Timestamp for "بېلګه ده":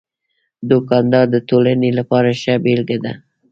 2.63-3.13